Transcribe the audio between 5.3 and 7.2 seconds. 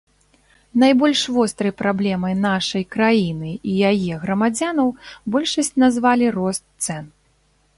большасць назвалі рост цэн.